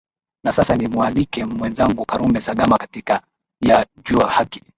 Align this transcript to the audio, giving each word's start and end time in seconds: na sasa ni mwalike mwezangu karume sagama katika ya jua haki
na 0.45 0.51
sasa 0.51 0.75
ni 0.75 0.87
mwalike 0.87 1.45
mwezangu 1.45 2.05
karume 2.05 2.41
sagama 2.41 2.77
katika 2.77 3.21
ya 3.61 3.85
jua 4.05 4.29
haki 4.29 4.63